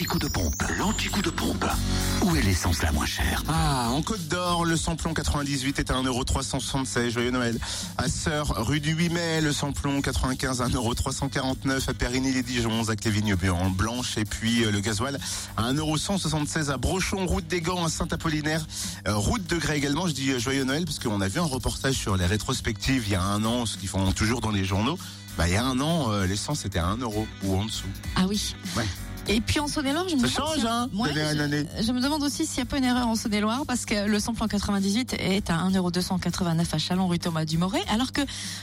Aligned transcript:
L'anticoup 0.00 0.18
de 0.18 0.28
pompe, 0.28 0.62
l'anticoup 0.78 1.20
de 1.20 1.28
pompe. 1.28 1.66
Où 2.22 2.34
est 2.34 2.40
l'essence 2.40 2.80
la 2.80 2.90
moins 2.90 3.04
chère? 3.04 3.42
Ah, 3.50 3.90
en 3.90 4.00
Côte 4.00 4.26
d'Or, 4.28 4.64
le 4.64 4.74
samplon 4.74 5.12
98 5.12 5.78
est 5.78 5.90
à 5.90 5.94
1,376€. 6.00 7.10
Joyeux 7.10 7.30
Noël. 7.30 7.58
À 7.98 8.08
Sœur, 8.08 8.54
rue 8.66 8.80
du 8.80 8.92
8 8.92 9.10
mai, 9.10 9.40
le 9.42 9.52
samplon 9.52 10.00
95 10.00 10.62
à 10.62 10.68
1,349€ 10.68 11.90
à 11.90 11.92
Périgny-les-Dijon, 11.92 12.88
à 12.88 12.96
Clévigne-Buan, 12.96 13.68
Blanche 13.74 14.16
et 14.16 14.24
puis 14.24 14.64
euh, 14.64 14.70
le 14.70 14.80
gasoil 14.80 15.18
à 15.58 15.70
1,176€ 15.70 16.70
à 16.70 16.78
Brochon, 16.78 17.26
route 17.26 17.46
des 17.46 17.60
Gants 17.60 17.84
à 17.84 17.90
Saint-Apollinaire, 17.90 18.66
euh, 19.06 19.16
route 19.16 19.46
de 19.48 19.58
Grès 19.58 19.76
également. 19.76 20.06
Je 20.06 20.14
dis 20.14 20.30
euh, 20.30 20.38
Joyeux 20.38 20.64
Noël 20.64 20.86
parce 20.86 20.98
qu'on 20.98 21.20
a 21.20 21.28
vu 21.28 21.40
un 21.40 21.44
reportage 21.44 21.96
sur 21.96 22.16
les 22.16 22.24
rétrospectives 22.24 23.02
il 23.06 23.12
y 23.12 23.16
a 23.16 23.22
un 23.22 23.44
an, 23.44 23.66
ce 23.66 23.76
qu'ils 23.76 23.90
font 23.90 24.10
toujours 24.12 24.40
dans 24.40 24.50
les 24.50 24.64
journaux. 24.64 24.98
Bah, 25.36 25.46
il 25.48 25.54
y 25.54 25.56
a 25.56 25.64
un 25.64 25.80
an, 25.80 26.10
euh, 26.10 26.26
l'essence 26.26 26.64
était 26.64 26.78
à 26.78 26.86
1 26.86 26.98
euro 26.98 27.26
ou 27.44 27.56
en 27.56 27.64
dessous. 27.64 27.86
Ah 28.16 28.24
oui. 28.28 28.54
Ouais. 28.76 28.84
Et 29.32 29.40
puis 29.40 29.60
en 29.60 29.68
Saône-et-Loire, 29.68 30.08
je 30.08 30.16
me 30.16 30.26
Ça 30.26 30.40
demande 30.40 30.48
change, 30.48 30.54
s'il 30.56 30.64
y 30.64 30.66
a- 30.66 30.74
hein, 30.74 30.88
Ouais, 30.92 31.12
d'année 31.14 31.30
en 31.30 31.34
je- 31.36 31.40
année. 31.42 31.66
Je 31.86 31.92
me 31.92 32.00
demande 32.00 32.22
aussi 32.24 32.46
s'il 32.46 32.56
n'y 32.56 32.62
a 32.62 32.66
pas 32.66 32.78
une 32.78 32.84
erreur 32.84 33.06
en 33.06 33.14
Saône-et-Loire 33.14 33.62
parce 33.66 33.84
que 33.84 34.06
le 34.08 34.18
samplon 34.18 34.48
98 34.48 35.14
est 35.14 35.48
à 35.50 35.58
1,289€ 35.58 36.74
à 36.74 36.78
Chalon, 36.78 37.06
rue 37.06 37.18
Thomas 37.20 37.44
Dumoret, 37.44 37.80
alors 37.88 38.10
que 38.12 38.22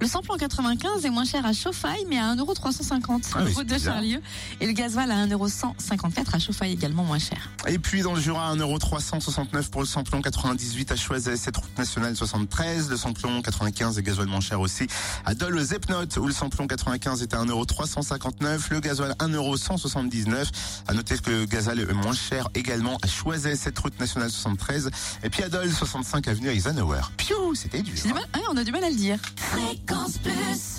le 0.00 0.06
samplon 0.08 0.36
95 0.36 1.04
est 1.04 1.10
moins 1.10 1.24
cher 1.24 1.46
à 1.46 1.52
Chauffaille, 1.52 2.04
mais 2.08 2.18
à 2.18 2.34
1,350€ 2.34 3.30
Ah 3.36 3.42
oui, 3.44 3.52
route 3.54 3.66
de 3.68 3.74
bizarre. 3.74 3.94
Charlieu. 3.94 4.20
Et 4.60 4.66
le 4.66 4.72
gasoil 4.72 5.10
à 5.12 5.16
1,154€ 5.26 6.34
à 6.34 6.38
Chauffaille 6.40 6.72
également 6.72 7.04
moins 7.04 7.20
cher. 7.20 7.50
Et 7.68 7.78
puis 7.78 8.02
dans 8.02 8.14
le 8.14 8.20
Jura, 8.20 8.50
1,369€ 8.56 9.68
pour 9.70 9.82
le 9.82 9.86
samplon 9.86 10.20
98 10.20 10.90
à 10.90 10.96
Choiset, 10.96 11.36
cette 11.36 11.56
route 11.56 11.78
nationale 11.78 12.16
73, 12.16 12.88
le 12.90 12.96
samplon 12.96 13.42
95 13.42 13.96
est 13.98 14.02
gasoil 14.02 14.26
moins 14.26 14.40
cher 14.40 14.60
aussi 14.60 14.86
à 15.24 15.34
Dole 15.34 15.56
aux 15.56 15.62
Epnotes 15.72 16.16
où 16.16 16.26
le 16.26 16.32
samplon 16.32 16.66
95 16.66 17.22
est 17.22 17.32
à 17.34 17.38
1,359€, 17.44 18.70
le 18.70 18.80
gasoil 18.80 19.14
1,179€. 19.20 20.47
À 20.86 20.94
noter 20.94 21.18
que 21.18 21.30
le 21.30 21.44
gasoil 21.46 21.80
est 21.80 21.92
moins 21.92 22.14
cher 22.14 22.48
également 22.54 22.98
à 23.02 23.06
Choiset, 23.06 23.56
cette 23.56 23.78
route 23.78 23.98
nationale 24.00 24.30
73, 24.30 24.90
et 25.22 25.30
puis 25.30 25.42
à 25.42 25.48
Dole 25.48 25.72
65 25.72 26.26
avenue 26.28 26.48
Eisenhower. 26.48 27.00
Piou, 27.16 27.54
c'était 27.54 27.82
dur. 27.82 27.94
C'est 27.96 28.08
du 28.08 28.14
mal- 28.14 28.26
ah, 28.32 28.38
on 28.50 28.56
a 28.56 28.64
du 28.64 28.72
mal 28.72 28.84
à 28.84 28.90
le 28.90 28.96
dire. 28.96 29.18
Fréquence 29.36 30.18
Plus. 30.18 30.77